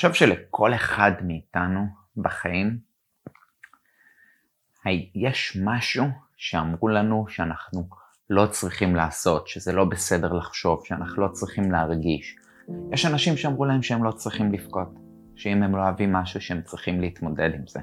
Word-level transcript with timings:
חושב 0.00 0.12
שלכל 0.12 0.74
אחד 0.74 1.12
מאיתנו 1.26 1.86
בחיים 2.16 2.78
יש 5.14 5.58
משהו 5.64 6.04
שאמרו 6.36 6.88
לנו 6.88 7.26
שאנחנו 7.28 7.88
לא 8.30 8.46
צריכים 8.46 8.96
לעשות, 8.96 9.48
שזה 9.48 9.72
לא 9.72 9.84
בסדר 9.84 10.32
לחשוב, 10.32 10.82
שאנחנו 10.84 11.22
לא 11.22 11.28
צריכים 11.28 11.72
להרגיש. 11.72 12.36
יש 12.92 13.06
אנשים 13.06 13.36
שאמרו 13.36 13.64
להם 13.64 13.82
שהם 13.82 14.04
לא 14.04 14.10
צריכים 14.10 14.52
לבכות, 14.52 14.88
שאם 15.36 15.62
הם 15.62 15.76
לא 15.76 15.82
אוהבים 15.82 16.12
משהו 16.12 16.40
שהם 16.40 16.62
צריכים 16.62 17.00
להתמודד 17.00 17.50
עם 17.54 17.66
זה, 17.66 17.80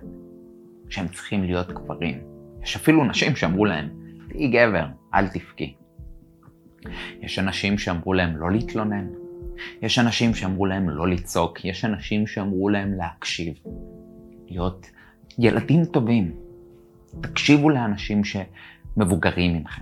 שהם 0.90 1.08
צריכים 1.08 1.44
להיות 1.44 1.72
גברים. 1.72 2.22
יש 2.64 2.76
אפילו 2.76 3.06
נשים 3.06 3.36
שאמרו 3.36 3.66
להם, 3.66 3.90
תהי 4.30 4.52
גבר, 4.52 4.86
אל 5.14 5.28
תבכי. 5.28 5.76
יש 7.22 7.40
אנשים 7.40 7.78
שאמרו 7.78 8.14
להם 8.14 8.38
לא 8.38 8.52
להתלונן, 8.52 9.08
יש 9.82 10.00
אנשים 10.00 10.34
שאמרו 10.34 10.66
להם 10.66 10.90
לא 10.90 11.08
לצעוק, 11.08 11.66
יש 11.66 11.86
אנשים 11.86 12.28
שאמרו 12.28 12.70
להם 12.70 12.94
להקשיב, 12.94 13.54
להיות 14.48 14.88
ילדים 15.40 15.86
טובים. 15.86 16.36
תקשיבו 17.22 17.70
לאנשים 17.70 18.22
שמבוגרים 18.24 19.54
ממכם, 19.54 19.82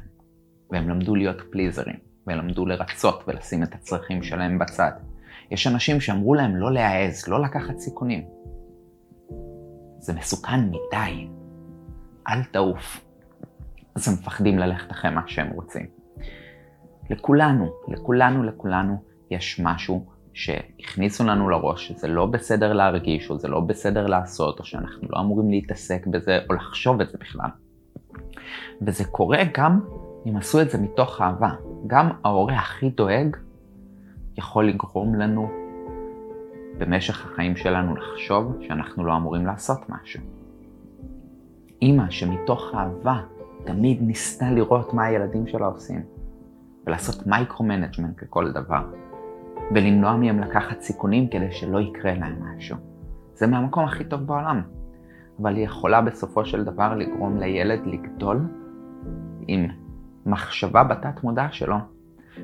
והם 0.72 0.90
למדו 0.90 1.16
להיות 1.16 1.42
פליזרים, 1.52 1.96
והם 2.28 2.38
למדו 2.38 2.66
לרצות 2.66 3.24
ולשים 3.28 3.64
את 3.64 3.76
הצרכים 3.76 4.24
שלהם 4.24 4.60
בצד. 4.60 4.92
יש 5.52 5.68
אנשים 5.68 6.02
שאמרו 6.02 6.34
להם 6.34 6.56
לא 6.56 6.74
להעז, 6.74 7.28
לא 7.28 7.42
לקחת 7.42 7.80
סיכונים. 7.80 8.24
זה 10.00 10.14
מסוכן 10.14 10.60
מדי, 10.68 11.28
אל 12.28 12.44
תעוף. 12.44 13.06
אז 13.96 14.08
הם 14.08 14.14
מפחדים 14.14 14.60
ללכת 14.60 14.92
אחרי 14.92 15.12
מה 15.12 15.22
שהם 15.28 15.50
רוצים. 15.54 15.86
לכולנו, 17.10 17.74
לכולנו, 17.88 18.44
לכולנו, 18.44 19.04
יש 19.32 19.60
משהו 19.60 20.06
שהכניסו 20.34 21.24
לנו 21.24 21.50
לראש 21.50 21.88
שזה 21.88 22.08
לא 22.08 22.26
בסדר 22.26 22.74
להרגיש, 22.74 23.30
או 23.30 23.40
זה 23.40 23.48
לא 23.48 23.60
בסדר 23.60 24.08
לעשות, 24.08 24.60
או 24.60 24.66
שאנחנו 24.66 25.08
לא 25.10 25.20
אמורים 25.20 25.50
להתעסק 25.50 26.08
בזה, 26.08 26.40
או 26.50 26.54
לחשוב 26.54 27.02
את 27.02 27.10
זה 27.10 27.18
בכלל. 27.18 27.50
וזה 28.82 29.06
קורה 29.06 29.44
גם 29.54 29.80
אם 30.26 30.38
עשו 30.38 30.62
את 30.62 30.70
זה 30.70 30.78
מתוך 30.78 31.22
אהבה. 31.22 31.50
גם 31.88 32.10
ההורה 32.24 32.56
הכי 32.56 32.90
דואג 32.90 33.36
יכול 34.38 34.68
לגרום 34.68 35.16
לנו 35.16 35.50
במשך 36.78 37.26
החיים 37.26 37.58
שלנו 37.58 37.96
לחשוב 37.96 38.58
שאנחנו 38.62 39.06
לא 39.06 39.16
אמורים 39.16 39.46
לעשות 39.46 39.80
משהו. 39.90 40.22
אימא 41.82 42.10
שמתוך 42.10 42.72
אהבה 42.76 43.22
תמיד 43.64 44.02
ניסתה 44.02 44.52
לראות 44.52 44.94
מה 44.94 45.06
הילדים 45.06 45.48
שלה 45.48 45.66
עושים, 45.66 46.02
ולעשות 46.86 47.28
micro-management 47.28 48.24
לכל 48.24 48.52
דבר. 48.52 48.84
ולמנוע 49.76 50.16
מהם 50.16 50.40
לקחת 50.40 50.82
סיכונים 50.82 51.28
כדי 51.28 51.52
שלא 51.52 51.80
יקרה 51.80 52.14
להם 52.14 52.36
משהו. 52.44 52.78
זה 53.34 53.48
מהמקום 53.48 53.86
הכי 53.86 54.04
טוב 54.04 54.22
בעולם. 54.22 54.62
אבל 55.42 55.56
היא 55.56 55.66
יכולה 55.66 56.02
בסופו 56.02 56.46
של 56.46 56.64
דבר 56.64 56.96
לגרום 56.96 57.38
לילד 57.38 57.80
לגדול 57.86 58.48
עם 59.48 59.68
מחשבה 60.26 60.84
בתת 60.84 61.24
מודע 61.24 61.48
שלו, 61.52 61.76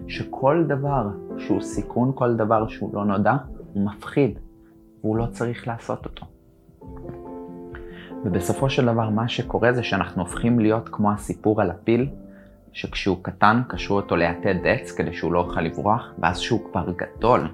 שכל 0.08 0.64
דבר 0.68 1.09
שהוא 1.38 1.62
סיכון, 1.62 2.12
כל 2.16 2.36
דבר 2.36 2.68
שהוא 2.68 2.95
לא 2.95 3.06
נודע, 3.06 3.36
הוא 3.73 3.86
מפחיד, 3.86 4.40
והוא 5.02 5.18
לא 5.18 5.25
צריך 5.25 5.68
לעשות 5.68 6.06
אותו. 6.06 6.25
ובסופו 8.25 8.70
של 8.70 8.86
דבר 8.86 9.09
מה 9.09 9.28
שקורה 9.28 9.73
זה 9.73 9.84
שאנחנו 9.84 10.22
הופכים 10.22 10.59
להיות 10.59 10.90
כמו 10.90 11.12
הסיפור 11.12 11.62
על 11.62 11.72
הפיל, 11.72 12.09
שכשהוא 12.73 13.17
קטן 13.22 13.61
קשרו 13.69 13.97
אותו 13.97 14.16
ליתד 14.16 14.55
עץ 14.66 14.91
כדי 14.91 15.14
שהוא 15.14 15.33
לא 15.33 15.39
יוכל 15.39 15.61
לברוח, 15.61 16.14
ואז 16.19 16.39
כשהוא 16.39 16.72
כבר 16.72 16.91
גדול, 16.91 17.47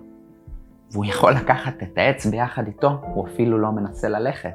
והוא 0.92 1.06
יכול 1.06 1.34
לקחת 1.34 1.84
את 1.84 1.98
העץ 1.98 2.26
ביחד 2.26 2.68
איתו, 2.68 3.02
הוא 3.02 3.28
אפילו 3.28 3.58
לא 3.58 3.72
מנסה 3.72 4.10
ללכת. 4.10 4.54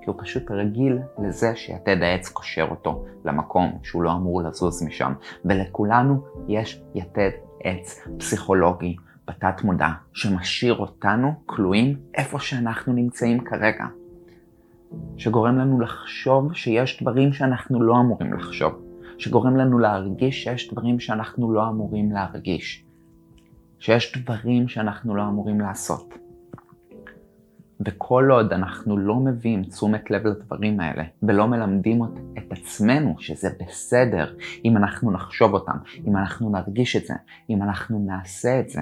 כי 0.00 0.10
הוא 0.10 0.14
פשוט 0.18 0.50
רגיל 0.50 0.98
לזה 1.18 1.56
שיתד 1.56 2.02
העץ 2.02 2.28
קושר 2.28 2.66
אותו 2.70 3.04
למקום 3.24 3.78
שהוא 3.82 4.02
לא 4.02 4.12
אמור 4.12 4.42
לזוז 4.42 4.82
משם. 4.82 5.12
ולכולנו 5.44 6.24
יש 6.48 6.82
יתד 6.94 7.30
עץ 7.64 8.08
פסיכולוגי 8.18 8.96
בתת 9.28 9.64
מודע, 9.64 9.88
שמשאיר 10.12 10.78
אותנו 10.78 11.32
כלואים 11.46 11.96
איפה 12.14 12.38
שאנחנו 12.38 12.92
נמצאים 12.92 13.44
כרגע. 13.44 13.84
שגורם 15.16 15.58
לנו 15.58 15.80
לחשוב 15.80 16.54
שיש 16.54 17.02
דברים 17.02 17.32
שאנחנו 17.32 17.82
לא 17.82 18.00
אמורים 18.00 18.32
לחשוב. 18.32 18.89
שגורם 19.20 19.56
לנו 19.56 19.78
להרגיש 19.78 20.42
שיש 20.42 20.72
דברים 20.72 21.00
שאנחנו 21.00 21.52
לא 21.52 21.68
אמורים 21.68 22.12
להרגיש. 22.12 22.84
שיש 23.78 24.12
דברים 24.16 24.68
שאנחנו 24.68 25.16
לא 25.16 25.22
אמורים 25.22 25.60
לעשות. 25.60 26.14
וכל 27.86 28.28
עוד 28.30 28.52
אנחנו 28.52 28.98
לא 28.98 29.14
מביאים 29.14 29.64
תשומת 29.64 30.10
לב 30.10 30.26
לדברים 30.26 30.80
האלה, 30.80 31.04
ולא 31.22 31.46
מלמדים 31.48 32.02
את 32.38 32.52
עצמנו 32.52 33.14
שזה 33.18 33.48
בסדר 33.60 34.34
אם 34.64 34.76
אנחנו 34.76 35.10
נחשוב 35.10 35.54
אותם, 35.54 35.76
אם 36.06 36.16
אנחנו 36.16 36.50
נרגיש 36.50 36.96
את 36.96 37.06
זה, 37.06 37.14
אם 37.50 37.62
אנחנו 37.62 37.98
נעשה 38.06 38.60
את 38.60 38.68
זה, 38.68 38.80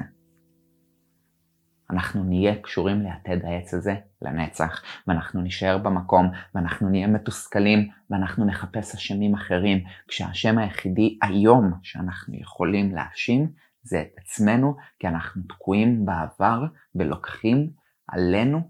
אנחנו 1.90 2.24
נהיה 2.24 2.62
קשורים 2.62 3.02
ליתד 3.02 3.44
העץ 3.44 3.74
הזה 3.74 3.94
לנצח, 4.22 4.82
ואנחנו 5.06 5.40
נישאר 5.40 5.78
במקום, 5.78 6.30
ואנחנו 6.54 6.88
נהיה 6.88 7.06
מתוסכלים, 7.06 7.88
ואנחנו 8.10 8.44
נחפש 8.44 8.94
אשמים 8.94 9.34
אחרים, 9.34 9.84
כשהאשם 10.08 10.58
היחידי 10.58 11.18
היום 11.22 11.72
שאנחנו 11.82 12.36
יכולים 12.36 12.94
להאשים 12.94 13.52
זה 13.82 14.00
את 14.00 14.18
עצמנו, 14.18 14.76
כי 14.98 15.08
אנחנו 15.08 15.42
תקועים 15.48 16.06
בעבר 16.06 16.64
ולוקחים 16.94 17.70
עלינו 18.08 18.60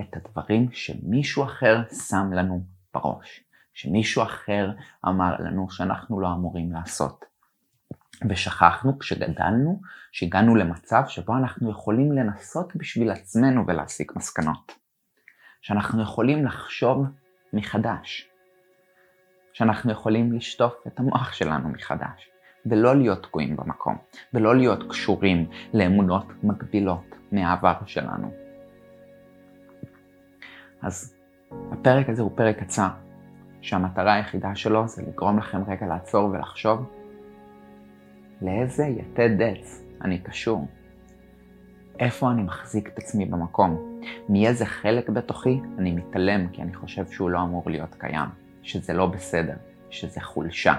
את 0.00 0.16
הדברים 0.16 0.68
שמישהו 0.72 1.44
אחר 1.44 1.82
שם 2.08 2.32
לנו 2.32 2.66
בראש, 2.94 3.44
שמישהו 3.74 4.22
אחר 4.22 4.70
אמר 5.08 5.36
לנו 5.38 5.70
שאנחנו 5.70 6.20
לא 6.20 6.32
אמורים 6.32 6.72
לעשות. 6.72 7.35
ושכחנו 8.28 8.98
כשגדלנו, 8.98 9.80
שהגענו 10.12 10.54
למצב 10.54 11.02
שבו 11.08 11.36
אנחנו 11.36 11.70
יכולים 11.70 12.12
לנסות 12.12 12.76
בשביל 12.76 13.10
עצמנו 13.10 13.66
ולהסיק 13.66 14.16
מסקנות. 14.16 14.72
שאנחנו 15.60 16.02
יכולים 16.02 16.44
לחשוב 16.44 17.06
מחדש. 17.52 18.28
שאנחנו 19.52 19.92
יכולים 19.92 20.32
לשטוף 20.32 20.74
את 20.86 20.98
המוח 20.98 21.32
שלנו 21.32 21.68
מחדש. 21.68 22.30
ולא 22.66 22.96
להיות 22.96 23.22
תקועים 23.22 23.56
במקום, 23.56 23.96
ולא 24.34 24.56
להיות 24.56 24.90
קשורים 24.90 25.50
לאמונות 25.74 26.26
מגבילות 26.42 27.14
מהעבר 27.32 27.74
שלנו. 27.86 28.32
אז 30.82 31.16
הפרק 31.72 32.08
הזה 32.08 32.22
הוא 32.22 32.30
פרק 32.36 32.58
קצר, 32.58 32.88
שהמטרה 33.60 34.14
היחידה 34.14 34.54
שלו 34.54 34.88
זה 34.88 35.02
לגרום 35.02 35.38
לכם 35.38 35.62
רגע 35.68 35.86
לעצור 35.86 36.24
ולחשוב 36.24 36.95
לאיזה 38.42 38.84
יתד 38.84 39.42
עץ 39.42 39.82
אני 40.02 40.18
קשור? 40.18 40.66
איפה 41.98 42.30
אני 42.30 42.42
מחזיק 42.42 42.88
את 42.88 42.98
עצמי 42.98 43.24
במקום? 43.24 44.00
מאיזה 44.28 44.66
חלק 44.66 45.08
בתוכי 45.08 45.60
אני 45.78 45.92
מתעלם 45.92 46.48
כי 46.48 46.62
אני 46.62 46.74
חושב 46.74 47.06
שהוא 47.06 47.30
לא 47.30 47.42
אמור 47.42 47.62
להיות 47.66 47.94
קיים, 47.94 48.28
שזה 48.62 48.92
לא 48.92 49.06
בסדר, 49.06 49.56
שזה 49.90 50.20
חולשה. 50.20 50.74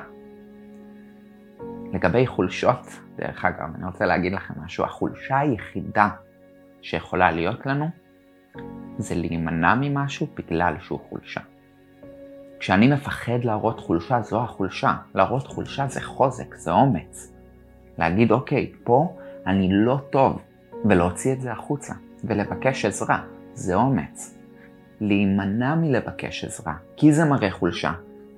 לגבי 1.94 2.28
חולשות, 2.28 2.88
דרך 3.16 3.45
אגב, 3.45 3.75
אני 3.75 3.85
רוצה 3.85 4.06
להגיד 4.06 4.34
לכם 4.34 4.53
משהו, 4.57 4.84
החולשה 4.84 5.39
היחידה 5.39 6.09
שיכולה 6.81 7.31
להיות 7.31 7.66
לנו 7.66 7.89
זה 8.97 9.16
להימנע 9.16 9.75
ממשהו 9.75 10.28
בגלל 10.35 10.75
שהוא 10.79 11.00
חולשה. 11.09 11.41
כשאני 12.59 12.88
מפחד 12.88 13.44
להראות 13.44 13.79
חולשה, 13.79 14.22
זו 14.22 14.44
החולשה. 14.44 14.95
להראות 15.16 15.47
חולשה 15.47 15.88
זה 15.88 16.01
חוזק, 16.01 16.56
זה 16.56 16.72
אומץ. 16.72 17.37
להגיד, 17.97 18.31
אוקיי, 18.31 18.72
פה 18.84 19.18
אני 19.47 19.69
לא 19.72 19.97
טוב, 20.09 20.41
ולהוציא 20.85 21.34
את 21.34 21.41
זה 21.41 21.52
החוצה, 21.52 21.94
ולבקש 22.24 22.86
עזרה, 22.86 23.24
זה 23.54 23.75
אומץ. 23.75 24.38
להימנע 25.01 25.75
מלבקש 25.75 26.45
עזרה, 26.45 26.74
כי 26.95 27.13
זה 27.13 27.25
מראה 27.25 27.51
חולשה, 27.51 27.94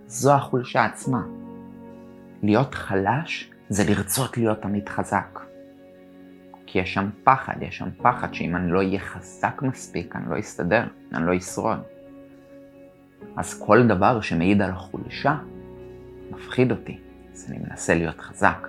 זו 0.08 0.34
החולשה 0.34 0.86
עצמה. 0.86 1.22
להיות 2.44 2.76
חלש 2.76 3.52
זה 3.70 3.84
לרצות 3.90 4.38
להיות 4.38 4.62
תמיד 4.62 4.90
חזק. 4.90 5.40
כי 6.66 6.80
יש 6.80 6.94
שם 6.94 7.10
פחד, 7.24 7.56
יש 7.62 7.78
שם 7.78 7.90
פחד 7.98 8.34
שאם 8.34 8.56
אני 8.56 8.72
לא 8.72 8.78
אהיה 8.78 9.00
חזק 9.00 9.62
מספיק, 9.62 10.16
אני 10.16 10.24
לא 10.30 10.40
אסתדר, 10.40 10.84
אני 11.14 11.28
לא 11.28 11.38
אשרוד. 11.38 11.80
אז 13.38 13.64
כל 13.66 13.88
דבר 13.88 14.22
שמעיד 14.22 14.62
על 14.62 14.72
החולשה, 14.72 15.38
מפחיד 16.32 16.72
אותי, 16.72 17.00
אז 17.34 17.48
אני 17.50 17.60
מנסה 17.70 17.96
להיות 17.96 18.20
חזק. 18.20 18.68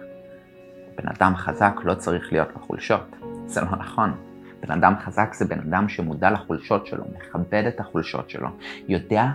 בן 0.96 1.08
אדם 1.08 1.32
חזק 1.36 1.74
לא 1.84 1.94
צריך 1.94 2.32
להיות 2.32 2.48
לחולשות. 2.56 3.16
זה 3.46 3.60
לא 3.60 3.76
נכון. 3.78 4.10
בן 4.60 4.72
אדם 4.72 4.94
חזק 5.04 5.34
זה 5.34 5.44
בן 5.44 5.58
אדם 5.58 5.88
שמודע 5.88 6.30
לחולשות 6.30 6.86
שלו, 6.86 7.04
מכבד 7.16 7.64
את 7.68 7.80
החולשות 7.80 8.30
שלו, 8.30 8.48
יודע 8.88 9.26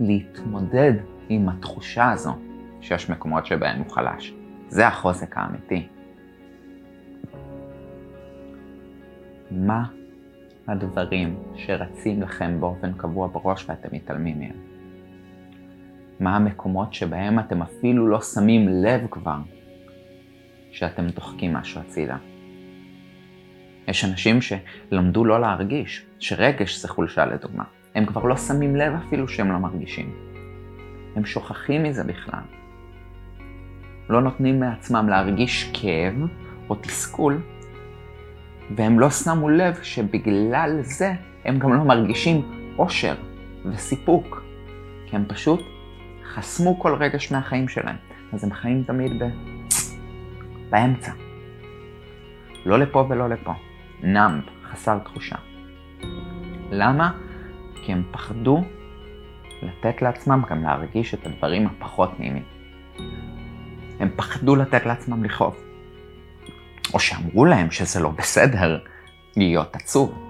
להתמודד 0.00 0.92
עם 1.28 1.48
התחושה 1.48 2.10
הזו 2.10 2.38
שיש 2.80 3.10
מקומות 3.10 3.46
שבהם 3.46 3.78
הוא 3.78 3.90
חלש. 3.90 4.34
זה 4.68 4.86
החוזק 4.86 5.36
האמיתי. 5.36 5.88
מה 9.50 9.84
הדברים 10.68 11.36
שרצים 11.54 12.22
לכם 12.22 12.60
באופן 12.60 12.92
קבוע 12.92 13.26
בראש 13.26 13.66
ואתם 13.68 13.88
מתעלמים 13.92 14.38
מהם? 14.38 14.56
מה 16.20 16.36
המקומות 16.36 16.94
שבהם 16.94 17.38
אתם 17.38 17.62
אפילו 17.62 18.08
לא 18.08 18.20
שמים 18.20 18.68
לב 18.68 19.06
כבר 19.10 19.36
שאתם 20.72 21.06
דוחקים 21.06 21.52
משהו 21.52 21.80
הצידה? 21.80 22.16
יש 23.88 24.04
אנשים 24.04 24.38
שלמדו 24.40 25.24
לא 25.24 25.40
להרגיש, 25.40 26.06
שרגש 26.18 26.78
זה 26.78 26.88
חולשה 26.88 27.26
לדוגמה. 27.26 27.64
הם 27.94 28.06
כבר 28.06 28.24
לא 28.24 28.36
שמים 28.36 28.76
לב 28.76 28.92
אפילו 29.06 29.28
שהם 29.28 29.52
לא 29.52 29.58
מרגישים. 29.58 30.14
הם 31.16 31.24
שוכחים 31.24 31.82
מזה 31.82 32.04
בכלל. 32.04 32.42
לא 34.08 34.22
נותנים 34.22 34.60
מעצמם 34.60 35.06
להרגיש 35.08 35.70
כאב 35.72 36.14
או 36.70 36.74
תסכול, 36.74 37.40
והם 38.76 39.00
לא 39.00 39.10
שמו 39.10 39.48
לב 39.48 39.82
שבגלל 39.82 40.78
זה 40.82 41.12
הם 41.44 41.58
גם 41.58 41.72
לא 41.72 41.84
מרגישים 41.84 42.42
אושר 42.78 43.14
וסיפוק, 43.64 44.42
כי 45.06 45.16
הם 45.16 45.24
פשוט 45.28 45.60
חסמו 46.34 46.80
כל 46.80 46.94
רגש 46.94 47.32
מהחיים 47.32 47.68
שלהם. 47.68 47.96
אז 48.32 48.44
הם 48.44 48.52
חיים 48.52 48.82
תמיד 48.82 49.22
ב... 49.22 49.26
באמצע. 50.70 51.12
לא 52.64 52.78
לפה 52.78 53.06
ולא 53.08 53.28
לפה. 53.28 53.52
נאמב, 54.02 54.42
חסר 54.70 54.98
תחושה. 54.98 55.36
למה? 56.70 57.12
כי 57.82 57.92
הם 57.92 58.02
פחדו 58.10 58.64
לתת 59.62 60.02
לעצמם 60.02 60.42
גם 60.50 60.62
להרגיש 60.62 61.14
את 61.14 61.26
הדברים 61.26 61.66
הפחות 61.66 62.20
נעימים. 62.20 62.44
הם 64.00 64.10
פחדו 64.16 64.56
לתת 64.56 64.86
לעצמם 64.86 65.24
לכאוב. 65.24 65.56
או 66.94 67.00
שאמרו 67.00 67.44
להם 67.44 67.70
שזה 67.70 68.00
לא 68.00 68.10
בסדר 68.10 68.78
להיות 69.36 69.76
עצוב. 69.76 70.26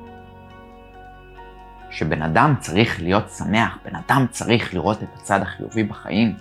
שבן 1.91 2.23
אדם 2.23 2.55
צריך 2.61 3.03
להיות 3.03 3.31
שמח, 3.31 3.79
בן 3.85 3.97
אדם 3.97 4.27
צריך 4.31 4.75
לראות 4.75 5.03
את 5.03 5.09
הצד 5.15 5.43
החיובי 5.43 5.83
בחיים. 5.83 6.37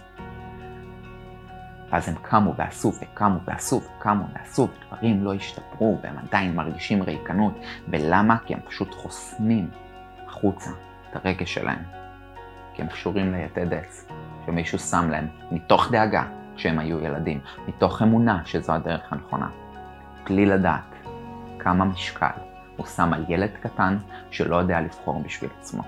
ואז 1.92 2.10
הם 2.10 2.16
קמו 2.22 2.54
ועשו 2.56 2.92
וקמו 3.02 3.40
ועשו 3.46 3.82
וקמו 3.86 4.24
ועשו, 4.34 4.68
ודברים 4.78 5.24
לא 5.24 5.34
השתפרו, 5.34 6.00
והם 6.04 6.16
עדיין 6.18 6.56
מרגישים 6.56 7.04
ריקנות. 7.04 7.60
ולמה? 7.88 8.38
כי 8.46 8.54
הם 8.54 8.60
פשוט 8.66 8.94
חוסמים 8.96 9.70
החוצה 10.28 10.70
את 11.10 11.16
הרגש 11.16 11.54
שלהם. 11.54 11.84
כי 12.74 12.82
הם 12.82 12.88
קשורים 12.88 13.34
ליתד 13.34 13.74
עץ, 13.74 14.06
שמישהו 14.46 14.80
שם 14.80 15.10
להם, 15.10 15.28
מתוך 15.52 15.92
דאגה, 15.92 16.24
כשהם 16.56 16.80
היו 16.80 17.00
ילדים, 17.00 17.40
מתוך 17.68 18.02
אמונה 18.02 18.42
שזו 18.46 18.74
הדרך 18.74 19.14
הנכונה. 19.14 19.50
בלי 20.26 20.46
לדעת 20.46 20.96
כמה 21.60 21.86
משקל 21.86 22.28
הוא 22.78 22.86
שם 22.86 23.14
על 23.14 23.26
ילד 23.28 23.50
קטן 23.62 23.98
שלא 24.32 24.56
יודע 24.56 24.82
לבחור 24.82 25.22
בשביל 25.24 25.50
עצמו. 25.60 25.84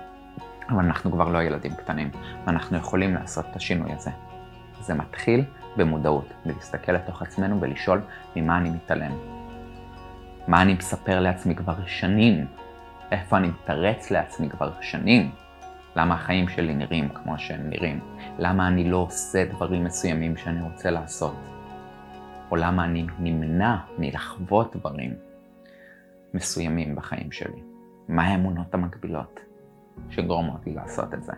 אבל 0.68 0.84
אנחנו 0.84 1.12
כבר 1.12 1.28
לא 1.28 1.42
ילדים 1.42 1.74
קטנים, 1.74 2.10
ואנחנו 2.46 2.76
יכולים 2.76 3.14
לעשות 3.14 3.44
את 3.50 3.56
השינוי 3.56 3.92
הזה. 3.92 4.10
זה 4.80 4.94
מתחיל 4.94 5.44
במודעות, 5.76 6.32
בלהסתכל 6.46 6.92
לתוך 6.92 7.22
עצמנו 7.22 7.60
ולשאול 7.60 8.00
ממה 8.36 8.58
אני 8.58 8.70
מתעלם. 8.70 9.12
מה 10.48 10.62
אני 10.62 10.74
מספר 10.74 11.20
לעצמי 11.20 11.54
כבר 11.54 11.74
שנים? 11.86 12.46
איפה 13.12 13.36
אני 13.36 13.48
מתרץ 13.48 14.10
לעצמי 14.10 14.50
כבר 14.50 14.72
שנים? 14.80 15.30
למה 15.96 16.14
החיים 16.14 16.48
שלי 16.48 16.74
נראים 16.74 17.08
כמו 17.08 17.38
שהם 17.38 17.70
נראים? 17.70 18.00
למה 18.38 18.68
אני 18.68 18.90
לא 18.90 18.96
עושה 18.96 19.44
דברים 19.44 19.84
מסוימים 19.84 20.36
שאני 20.36 20.62
רוצה 20.62 20.90
לעשות? 20.90 21.36
או 22.50 22.56
למה 22.56 22.84
אני 22.84 23.06
נמנע 23.18 23.76
מלחוות 23.98 24.76
דברים 24.76 25.14
מסוימים 26.34 26.94
בחיים 26.94 27.32
שלי? 27.32 27.62
מה 28.08 28.22
האמונות 28.22 28.74
המקבילות 28.74 29.40
שגורמות 30.10 30.66
לי 30.66 30.74
לעשות 30.74 31.14
את 31.14 31.22
זה? 31.22 31.32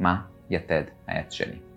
מה 0.00 0.22
יתד 0.50 0.84
העץ 1.06 1.32
שלי? 1.32 1.69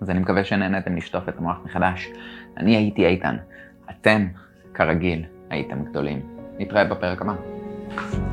אז 0.00 0.10
אני 0.10 0.18
מקווה 0.18 0.44
שנהנתם 0.44 0.96
לשטוף 0.96 1.28
את 1.28 1.38
המוח 1.38 1.56
מחדש. 1.64 2.08
אני 2.56 2.76
הייתי 2.76 3.06
איתן, 3.06 3.36
אתם, 3.90 4.26
כרגיל, 4.74 5.24
הייתם 5.50 5.84
גדולים. 5.84 6.20
נתראה 6.58 6.84
בפרק 6.84 7.22
הבא. 7.22 8.25